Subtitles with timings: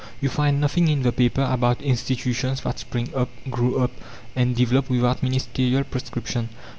[0.19, 3.91] You find nothing in the paper about institutions that spring up, grow up,
[4.35, 6.49] and develop without ministerial prescription!